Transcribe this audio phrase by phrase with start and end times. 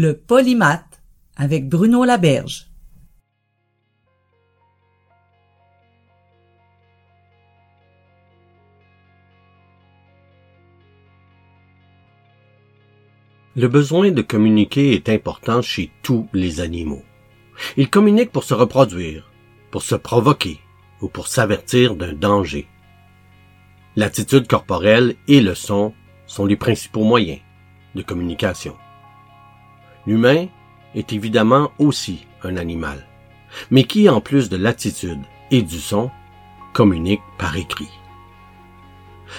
[0.00, 1.02] Le polymath
[1.34, 2.70] avec Bruno Laberge.
[13.56, 17.02] Le besoin de communiquer est important chez tous les animaux.
[17.76, 19.28] Ils communiquent pour se reproduire,
[19.72, 20.60] pour se provoquer
[21.00, 22.68] ou pour s'avertir d'un danger.
[23.96, 25.92] L'attitude corporelle et le son
[26.28, 27.40] sont les principaux moyens
[27.96, 28.76] de communication.
[30.08, 30.46] L'humain
[30.94, 33.06] est évidemment aussi un animal,
[33.70, 36.10] mais qui, en plus de l'attitude et du son,
[36.72, 37.90] communique par écrit?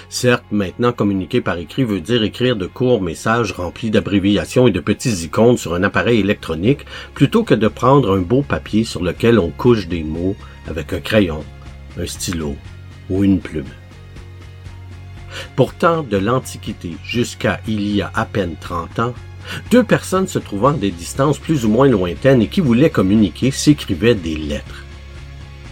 [0.09, 4.80] Certes, maintenant communiquer par écrit veut dire écrire de courts messages remplis d'abréviations et de
[4.80, 9.39] petits icônes sur un appareil électronique plutôt que de prendre un beau papier sur lequel
[9.39, 10.36] on couche des mots
[10.67, 11.44] avec un crayon,
[12.00, 12.56] un stylo
[13.09, 13.73] ou une plume.
[15.56, 19.14] Pourtant, de l'Antiquité jusqu'à il y a à peine 30 ans,
[19.72, 23.52] deux personnes se trouvant à des distances plus ou moins lointaines et qui voulaient communiquer
[23.52, 24.83] s'écrivaient des lettres.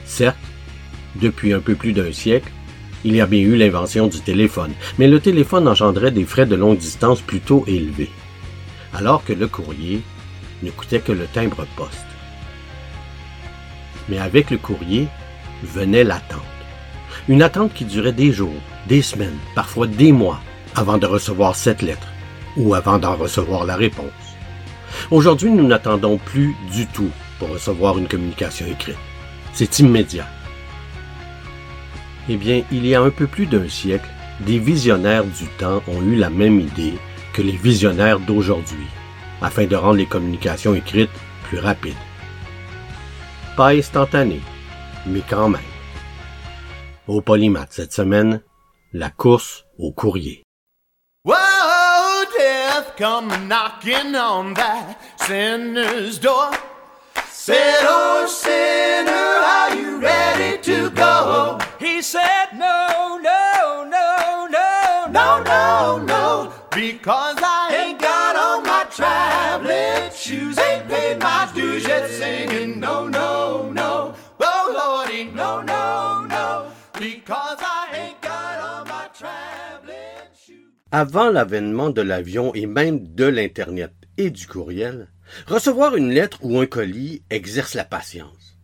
[0.06, 0.38] Certes,
[1.16, 2.52] depuis un peu plus d'un siècle,
[3.03, 6.55] il y a bien eu l'invention du téléphone, mais le téléphone engendrait des frais de
[6.55, 8.09] longue distance plutôt élevés,
[8.94, 10.02] alors que le courrier
[10.64, 12.05] ne coûtait que le timbre-poste.
[14.09, 15.08] Mais avec le courrier
[15.64, 16.42] venait l'attente.
[17.28, 20.39] Une attente qui durait des jours, des semaines, parfois des mois,
[20.75, 22.08] avant de recevoir cette lettre
[22.58, 24.12] ou avant d'en recevoir la réponse.
[25.12, 28.98] Aujourd'hui, nous n'attendons plus du tout pour recevoir une communication écrite.
[29.54, 30.28] C'est immédiat.
[32.30, 34.10] Eh bien, il y a un peu plus d'un siècle,
[34.42, 36.94] des visionnaires du temps ont eu la même idée
[37.34, 38.88] que les visionnaires d'aujourd'hui,
[39.42, 41.10] afin de rendre les communications écrites
[41.44, 41.94] plus rapides.
[43.56, 44.42] Pas instantanées,
[45.06, 45.62] mais quand même.
[47.08, 48.42] Au Polymath cette semaine,
[48.94, 50.46] la course au courrier.
[52.97, 56.49] Come knocking on that sinner's door.
[57.30, 61.59] Said, oh sinner, are you ready to go?
[61.80, 68.85] He said, no, no, no, no, no, no, no, because I ain't got on my
[68.89, 73.17] traveling shoes, ain't paid my dues yet, singing, no, no,
[80.92, 85.09] Avant l'avènement de l'avion et même de l'Internet et du courriel,
[85.45, 88.58] recevoir une lettre ou un colis exerce la patience.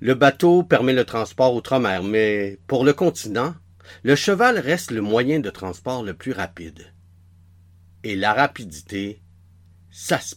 [0.00, 3.54] Le bateau permet le transport outre-mer, mais pour le continent,
[4.02, 6.92] le cheval reste le moyen de transport le plus rapide.
[8.04, 9.22] Et la rapidité,
[9.90, 10.34] ça se.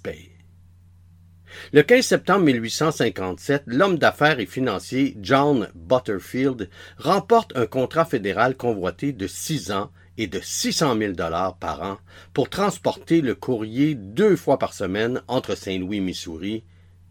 [1.73, 9.13] Le 15 septembre 1857, l'homme d'affaires et financier John Butterfield remporte un contrat fédéral convoité
[9.13, 9.91] de six ans
[10.21, 11.97] et de 600 000 dollars par an
[12.31, 16.63] pour transporter le courrier deux fois par semaine entre Saint-Louis, Missouri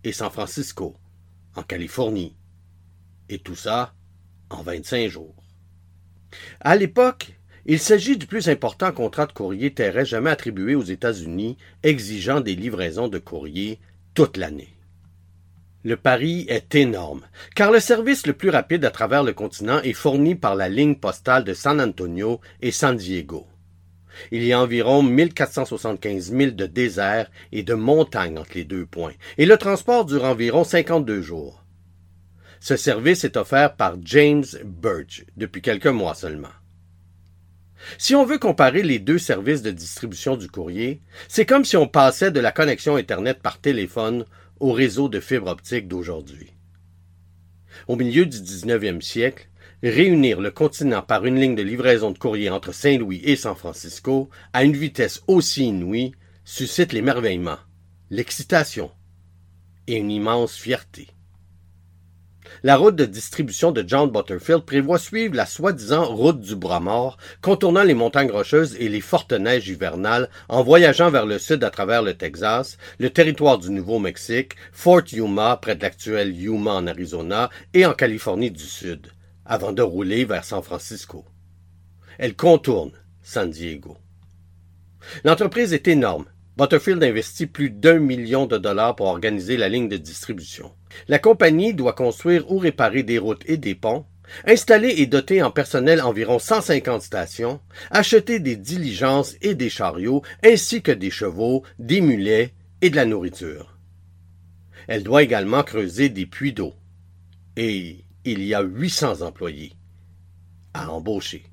[0.05, 0.97] et San Francisco,
[1.57, 2.37] en Californie.
[3.29, 3.95] Et tout ça
[4.49, 5.35] en 25 jours.
[6.61, 11.57] À l'époque, il s'agit du plus important contrat de courrier terrestre jamais attribué aux États-Unis,
[11.83, 13.81] exigeant des livraisons de courrier
[14.15, 14.73] toute l'année.
[15.83, 17.23] Le pari est énorme,
[17.55, 20.95] car le service le plus rapide à travers le continent est fourni par la ligne
[20.95, 23.47] postale de San Antonio et San Diego.
[24.31, 29.15] Il y a environ 1475 milles de désert et de montagnes entre les deux points,
[29.39, 31.65] et le transport dure environ 52 jours.
[32.61, 36.49] Ce service est offert par James Birch depuis quelques mois seulement.
[37.97, 41.89] Si on veut comparer les deux services de distribution du courrier, c'est comme si on
[41.89, 44.27] passait de la connexion Internet par téléphone
[44.61, 46.53] au réseau de fibre optique d'aujourd'hui.
[47.89, 49.49] Au milieu du 19e siècle,
[49.83, 54.29] réunir le continent par une ligne de livraison de courrier entre Saint-Louis et San Francisco
[54.53, 56.13] à une vitesse aussi inouïe
[56.45, 57.59] suscite l'émerveillement,
[58.11, 58.91] l'excitation
[59.87, 61.09] et une immense fierté.
[62.63, 67.17] La route de distribution de John Butterfield prévoit suivre la soi-disant route du bras mort,
[67.41, 71.71] contournant les montagnes rocheuses et les fortes neiges hivernales, en voyageant vers le sud à
[71.71, 77.49] travers le Texas, le territoire du Nouveau-Mexique, Fort Yuma près de l'actuel Yuma en Arizona
[77.73, 79.07] et en Californie du Sud,
[79.47, 81.25] avant de rouler vers San Francisco.
[82.19, 82.93] Elle contourne
[83.23, 83.97] San Diego.
[85.25, 86.27] L'entreprise est énorme.
[86.59, 90.73] Butterfield investit plus d'un million de dollars pour organiser la ligne de distribution.
[91.09, 94.07] La compagnie doit construire ou réparer des routes et des ponts,
[94.47, 97.61] installer et doter en personnel environ 150 stations,
[97.91, 103.07] acheter des diligences et des chariots, ainsi que des chevaux, des mulets et de la
[103.07, 103.79] nourriture.
[104.89, 106.75] Elle doit également creuser des puits d'eau.
[107.57, 109.73] Et il y a 800 employés
[110.75, 111.50] à embaucher.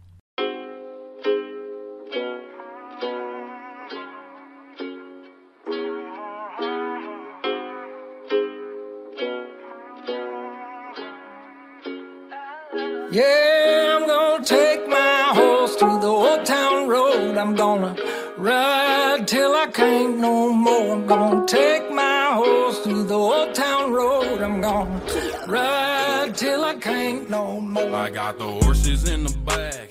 [13.18, 17.36] Yeah, I'm gonna take my horse to the old town road.
[17.36, 17.96] I'm gonna
[18.38, 20.92] ride till I can't no more.
[20.92, 24.44] I'm gonna take my horse to the old town road.
[24.44, 25.02] I'm gonna
[25.48, 27.96] ride till I can't no more.
[27.96, 29.87] I got the horses in the back.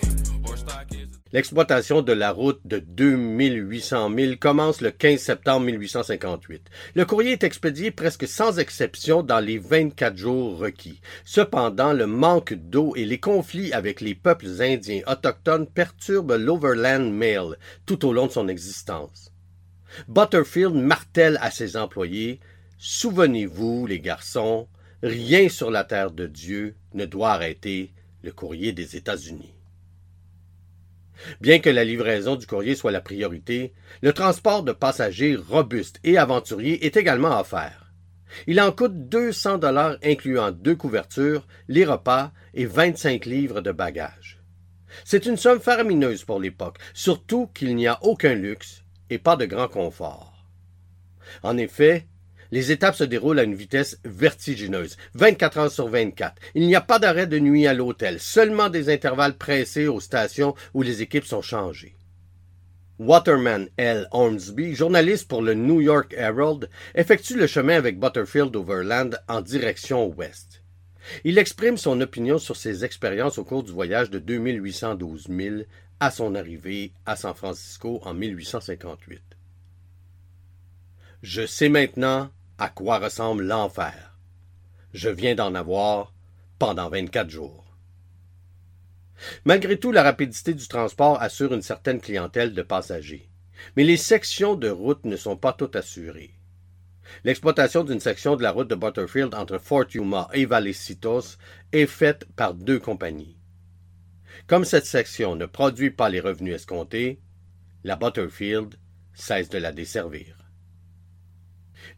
[1.37, 6.71] L'exploitation de la route de 2800 milles commence le 15 septembre 1858.
[6.95, 11.03] Le courrier est expédié presque sans exception dans les 24 jours requis.
[11.27, 17.57] Cependant, le manque d'eau et les conflits avec les peuples indiens autochtones perturbent l'Overland Mail
[17.85, 19.31] tout au long de son existence.
[20.09, 22.41] Butterfield martèle à ses employés
[22.79, 24.69] Souvenez-vous, les garçons,
[25.03, 27.93] rien sur la terre de Dieu ne doit arrêter
[28.23, 29.56] le courrier des États-Unis.
[31.41, 33.73] Bien que la livraison du courrier soit la priorité,
[34.03, 37.93] le transport de passagers robustes et aventuriers est également offert.
[38.47, 44.41] Il en coûte 200 dollars incluant deux couvertures, les repas et 25 livres de bagages.
[45.05, 49.47] C'est une somme faramineuse pour l'époque, surtout qu'il n'y a aucun luxe et pas de
[49.47, 50.33] grand confort.
[51.43, 52.07] En effet,
[52.51, 56.35] les étapes se déroulent à une vitesse vertigineuse, 24 heures sur 24.
[56.55, 60.55] Il n'y a pas d'arrêt de nuit à l'hôtel, seulement des intervalles pressés aux stations
[60.75, 61.97] où les équipes sont changées.
[62.99, 64.09] Waterman L.
[64.11, 70.07] Ormsby, journaliste pour le New York Herald, effectue le chemin avec Butterfield Overland en direction
[70.07, 70.63] ouest.
[71.25, 75.67] Il exprime son opinion sur ses expériences au cours du voyage de 2812 milles
[76.01, 79.23] à son arrivée à San Francisco en 1858.
[81.23, 84.17] Je sais maintenant à quoi ressemble l'enfer.
[84.93, 86.15] Je viens d'en avoir
[86.59, 87.77] pendant 24 jours.
[89.45, 93.29] Malgré tout, la rapidité du transport assure une certaine clientèle de passagers.
[93.77, 96.35] Mais les sections de route ne sont pas toutes assurées.
[97.25, 101.39] L'exploitation d'une section de la route de Butterfield entre Fort Yuma et Valecitos
[101.73, 103.39] est faite par deux compagnies.
[104.47, 107.21] Comme cette section ne produit pas les revenus escomptés,
[107.85, 108.75] la Butterfield
[109.15, 110.46] cesse de la desservir.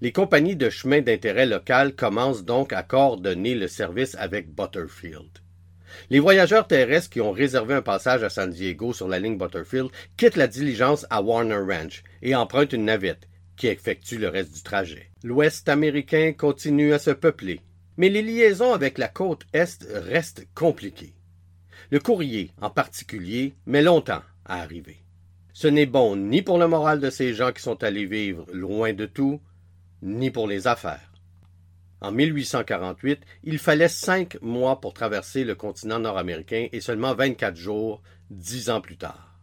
[0.00, 5.40] Les compagnies de chemin d'intérêt local commencent donc à coordonner le service avec Butterfield.
[6.08, 9.90] Les voyageurs terrestres qui ont réservé un passage à San Diego sur la ligne Butterfield
[10.16, 14.62] quittent la diligence à Warner Ranch et empruntent une navette qui effectue le reste du
[14.62, 15.10] trajet.
[15.24, 17.60] L'Ouest américain continue à se peupler,
[17.96, 21.14] mais les liaisons avec la côte Est restent compliquées.
[21.90, 24.98] Le courrier, en particulier, met longtemps à arriver.
[25.52, 28.92] Ce n'est bon ni pour le moral de ces gens qui sont allés vivre loin
[28.92, 29.40] de tout,
[30.02, 31.12] ni pour les affaires.
[32.00, 38.02] En 1848, il fallait cinq mois pour traverser le continent nord-américain et seulement 24 jours
[38.30, 39.40] dix ans plus tard.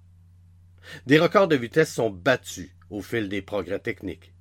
[1.06, 4.34] Des records de vitesse sont battus au fil des progrès techniques.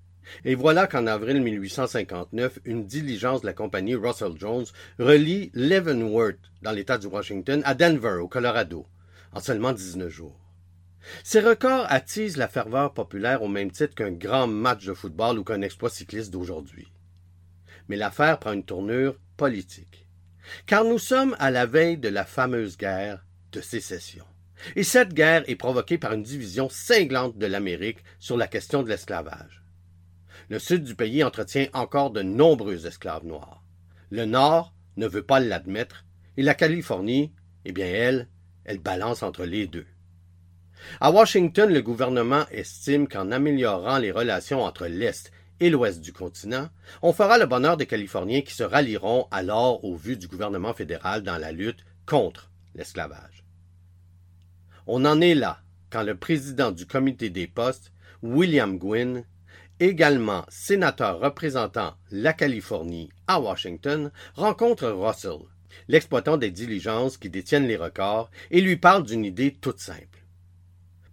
[0.45, 4.65] Et voilà qu'en avril 1859, une diligence de la compagnie Russell Jones
[4.99, 8.87] relie Leavenworth, dans l'État du Washington, à Denver, au Colorado,
[9.33, 10.44] en seulement 19 jours.
[11.23, 15.45] Ces records attisent la ferveur populaire au même titre qu'un grand match de football ou
[15.45, 16.93] qu'un exploit cycliste d'aujourd'hui.
[17.89, 20.07] Mais l'affaire prend une tournure politique.
[20.67, 24.25] Car nous sommes à la veille de la fameuse guerre de sécession.
[24.77, 28.89] Et cette guerre est provoquée par une division cinglante de l'Amérique sur la question de
[28.89, 29.63] l'esclavage.
[30.49, 33.63] Le sud du pays entretient encore de nombreux esclaves noirs.
[34.11, 36.05] Le nord ne veut pas l'admettre,
[36.37, 37.33] et la Californie,
[37.65, 38.29] eh bien elle,
[38.65, 39.87] elle balance entre les deux.
[41.01, 46.69] À Washington, le gouvernement estime qu'en améliorant les relations entre l'Est et l'Ouest du continent,
[47.03, 51.23] on fera le bonheur des Californiens qui se rallieront alors au vu du gouvernement fédéral
[51.23, 53.45] dans la lutte contre l'esclavage.
[54.87, 59.25] On en est là quand le président du comité des postes, William Gwynne,
[59.81, 65.39] également sénateur représentant la Californie à Washington, rencontre Russell,
[65.89, 70.24] l'exploitant des diligences qui détiennent les records, et lui parle d'une idée toute simple.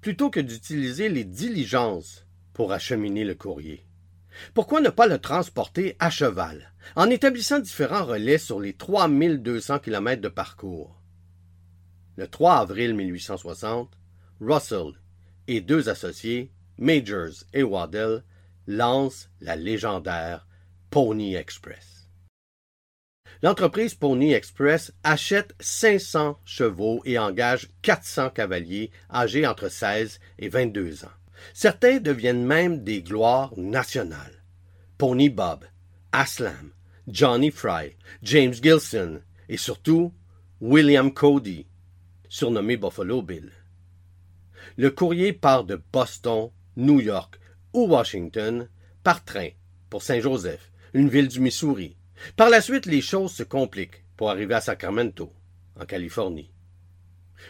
[0.01, 3.85] Plutôt que d'utiliser les diligences pour acheminer le courrier,
[4.55, 10.19] pourquoi ne pas le transporter à cheval, en établissant différents relais sur les 3200 km
[10.19, 10.99] de parcours?
[12.15, 13.91] Le 3 avril 1860,
[14.39, 14.93] Russell
[15.47, 18.23] et deux associés, Majors et Waddell,
[18.65, 20.47] lancent la légendaire
[20.89, 22.00] Pony Express.
[23.43, 31.05] L'entreprise Pony Express achète 500 chevaux et engage 400 cavaliers âgés entre 16 et 22
[31.05, 31.17] ans.
[31.53, 34.43] Certains deviennent même des gloires nationales.
[34.99, 35.65] Pony Bob,
[36.11, 36.71] Aslam,
[37.07, 40.13] Johnny Fry, James Gilson et surtout
[40.59, 41.65] William Cody,
[42.29, 43.51] surnommé Buffalo Bill.
[44.77, 47.39] Le courrier part de Boston, New York
[47.73, 48.69] ou Washington
[49.03, 49.49] par train
[49.89, 51.97] pour Saint-Joseph, une ville du Missouri.
[52.35, 55.33] Par la suite, les choses se compliquent pour arriver à Sacramento,
[55.79, 56.51] en Californie.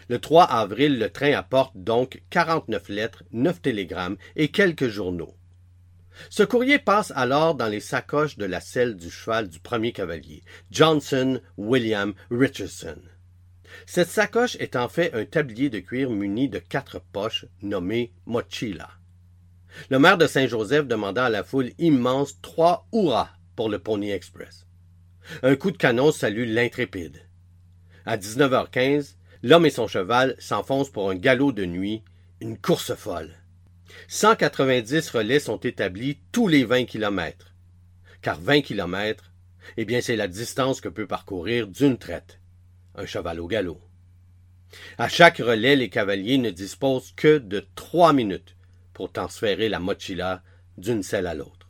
[0.08, 5.34] Le 3 avril, le train apporte donc 49 lettres, 9 télégrammes et quelques journaux.
[6.30, 10.42] Ce courrier passe alors dans les sacoches de la selle du cheval du premier cavalier,
[10.70, 13.00] Johnson William Richardson.
[13.86, 18.90] Cette sacoche est en fait un tablier de cuir muni de quatre poches nommé mochila.
[19.88, 24.66] Le maire de Saint-Joseph demanda à la foule immense trois hurrahs pour le Pony Express.
[25.42, 27.28] Un coup de canon salue l'intrépide.
[28.04, 32.02] À 19h15, l'homme et son cheval s'enfoncent pour un galop de nuit,
[32.40, 33.30] une course folle.
[34.08, 37.54] 190 relais sont établis tous les 20 kilomètres.
[38.20, 39.32] Car 20 kilomètres,
[39.76, 42.40] eh bien, c'est la distance que peut parcourir d'une traite
[42.94, 43.80] un cheval au galop.
[44.98, 48.56] À chaque relais, les cavaliers ne disposent que de trois minutes
[48.92, 50.42] pour transférer la mochila
[50.78, 51.61] d'une selle à l'autre.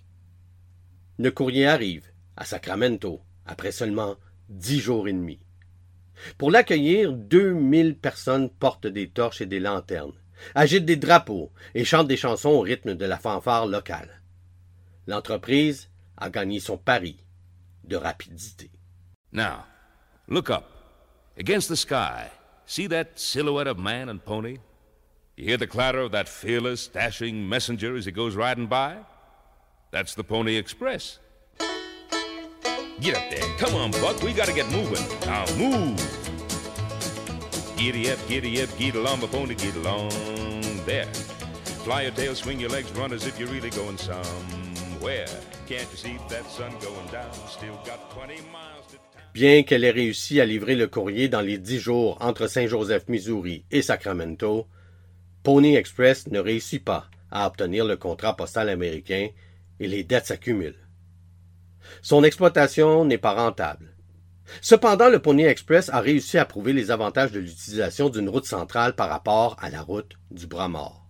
[1.18, 4.16] Le courrier arrive à Sacramento après seulement
[4.48, 5.38] dix jours et demi.
[6.38, 10.14] Pour l'accueillir, deux mille personnes portent des torches et des lanternes,
[10.54, 14.22] agitent des drapeaux et chantent des chansons au rythme de la fanfare locale.
[15.06, 17.16] L'entreprise a gagné son pari
[17.84, 18.70] de rapidité.
[19.32, 19.64] Now,
[20.28, 20.64] look up.
[21.38, 22.30] Against the sky,
[22.66, 24.58] see that silhouette of man and pony?
[25.36, 28.98] You hear the clatter of that fearless, dashing messenger as he goes riding by?
[29.92, 31.18] That's the Pony Express.
[33.00, 33.44] Get up there.
[33.58, 34.22] Come on, Buck.
[34.22, 35.04] We gotta get moving.
[35.26, 36.00] Now move.
[37.76, 40.10] Giddy up, giddy up, along, pony, along
[40.86, 41.04] there.
[41.84, 45.26] Fly your tail, swing your legs, run as if you're really going somewhere.
[45.66, 47.30] Can't you see that sun going down?
[47.48, 48.98] Still got 20 miles to
[49.34, 53.64] Bien qu'elle ait réussi à livrer le courrier dans les dix jours entre Saint-Joseph, Missouri
[53.70, 54.66] et Sacramento,
[55.42, 59.28] Pony Express ne réussit pas à obtenir le contrat postal américain
[59.80, 60.88] et les dettes s'accumulent.
[62.00, 63.94] Son exploitation n'est pas rentable.
[64.60, 68.94] Cependant, le Pony Express a réussi à prouver les avantages de l'utilisation d'une route centrale
[68.94, 71.08] par rapport à la route du bras mort.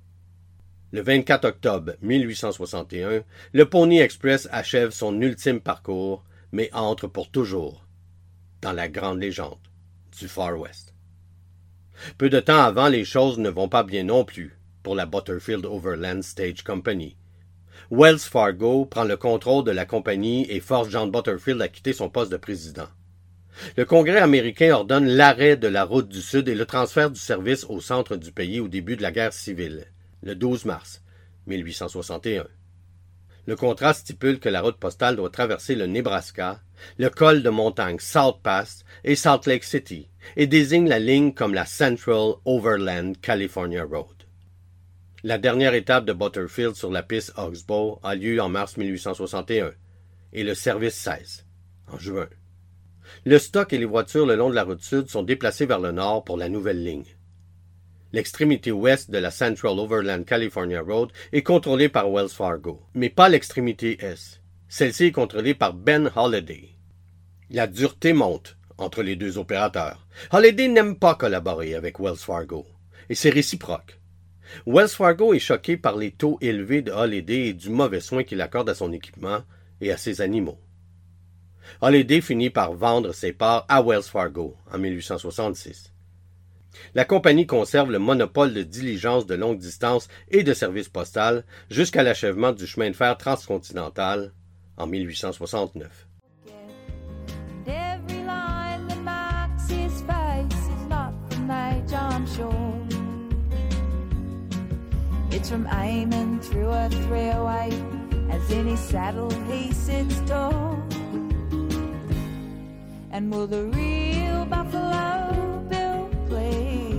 [0.93, 7.87] Le 24 octobre 1861, le Pony Express achève son ultime parcours, mais entre pour toujours
[8.61, 9.59] dans la grande légende
[10.19, 10.95] du Far West.
[12.19, 15.65] Peu de temps avant, les choses ne vont pas bien non plus pour la Butterfield
[15.65, 17.17] Overland Stage Company.
[17.95, 22.09] Wells Fargo prend le contrôle de la compagnie et force John Butterfield à quitter son
[22.09, 22.89] poste de président.
[23.77, 27.67] Le Congrès américain ordonne l'arrêt de la route du Sud et le transfert du service
[27.69, 29.89] au centre du pays au début de la guerre civile,
[30.23, 31.03] le 12 mars
[31.49, 32.47] 1861.
[33.45, 36.63] Le contrat stipule que la route postale doit traverser le Nebraska,
[36.97, 41.53] le col de montagne South Pass et Salt Lake City et désigne la ligne comme
[41.53, 44.22] la Central Overland California Road.
[45.25, 49.71] La dernière étape de Butterfield sur la piste Oxbow a lieu en mars 1861
[50.33, 51.47] et le service cesse
[51.87, 52.29] en juin.
[53.25, 55.93] Le stock et les voitures le long de la route sud sont déplacés vers le
[55.93, 57.17] nord pour la nouvelle ligne.
[58.13, 63.29] L'extrémité ouest de la Central Overland California Road est contrôlée par Wells Fargo, mais pas
[63.29, 64.43] l'extrémité est.
[64.69, 66.71] Celle-ci est contrôlée par Ben Holiday.
[67.49, 70.05] La dureté monte entre les deux opérateurs.
[70.33, 72.67] Holiday n'aime pas collaborer avec Wells Fargo,
[73.09, 74.02] et c'est réciproque.
[74.67, 78.41] Wells Fargo est choqué par les taux élevés de Holiday et du mauvais soin qu'il
[78.41, 79.43] accorde à son équipement
[79.81, 80.59] et à ses animaux.
[81.81, 85.93] Holiday finit par vendre ses parts à Wells Fargo en 1866.
[86.95, 92.03] La compagnie conserve le monopole de diligence de longue distance et de service postal jusqu'à
[92.03, 94.33] l'achèvement du chemin de fer transcontinental
[94.77, 96.09] en 1869.
[105.53, 107.75] From aiming through a 308
[108.31, 110.83] As in his saddle he sits tall.
[113.11, 116.92] And will the real Buffalo Bill please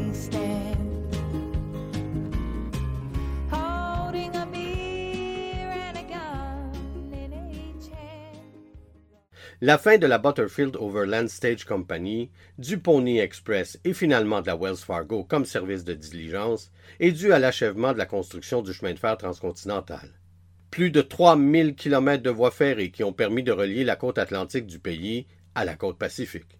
[9.66, 14.58] La fin de la Butterfield Overland Stage Company, du Pony Express et finalement de la
[14.58, 18.92] Wells Fargo comme service de diligence est due à l'achèvement de la construction du chemin
[18.92, 20.10] de fer transcontinental.
[20.70, 24.68] Plus de 3000 km de voies ferrées qui ont permis de relier la côte atlantique
[24.68, 26.60] du pays à la côte pacifique.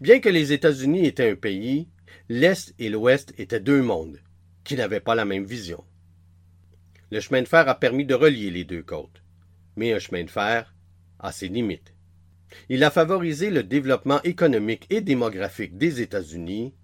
[0.00, 1.86] Bien que les États-Unis étaient un pays,
[2.28, 4.18] l'Est et l'Ouest étaient deux mondes
[4.64, 5.84] qui n'avaient pas la même vision.
[7.12, 9.22] Le chemin de fer a permis de relier les deux côtes,
[9.76, 10.74] mais un chemin de fer
[11.20, 11.94] a ses limites.
[12.68, 16.74] Il a favorisé le développement économique et démographique des États-Unis,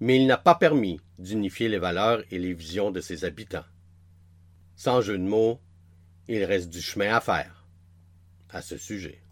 [0.00, 3.64] mais il n'a pas permis d'unifier les valeurs et les visions de ses habitants.
[4.76, 5.60] Sans jeu de mots,
[6.28, 7.66] il reste du chemin à faire
[8.50, 9.22] à ce sujet.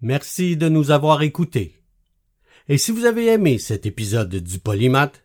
[0.00, 1.82] Merci de nous avoir écoutés.
[2.68, 5.24] Et si vous avez aimé cet épisode du Polymath,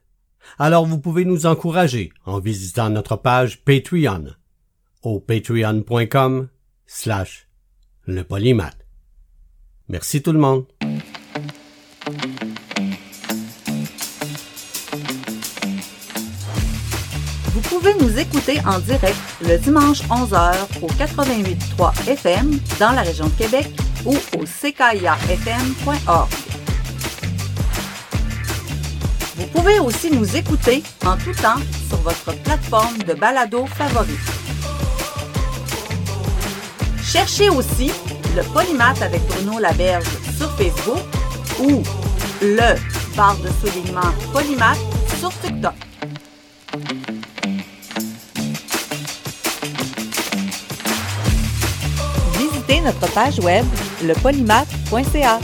[0.59, 4.33] alors vous pouvez nous encourager en visitant notre page Patreon
[5.01, 6.49] au patreon.com
[6.85, 7.47] slash
[8.05, 8.86] le polymath.
[9.89, 10.65] Merci tout le monde.
[17.53, 23.27] Vous pouvez nous écouter en direct le dimanche 11h au 88.3 FM dans la région
[23.27, 23.67] de Québec
[24.05, 26.29] ou au ckiafm.org.
[29.37, 34.19] Vous pouvez aussi nous écouter en tout temps sur votre plateforme de balado favorite.
[37.03, 37.91] Cherchez aussi
[38.37, 40.05] le Polymath avec Bruno Laberge
[40.37, 41.01] sur Facebook
[41.59, 41.81] ou
[42.39, 42.75] le
[43.15, 44.77] barre de soulignement Polymath
[45.19, 45.73] sur TikTok.
[52.37, 53.65] Visitez notre page web
[54.03, 55.39] lepolymath.ca.